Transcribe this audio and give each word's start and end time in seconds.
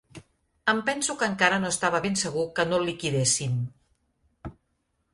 Em 0.71 0.79
penso 0.87 1.15
que 1.19 1.29
encara 1.33 1.59
no 1.65 1.71
estava 1.75 2.01
ben 2.07 2.19
segur 2.23 2.49
que 2.57 2.67
no 2.73 2.83
el 2.83 2.91
liquidéssim 2.93 3.65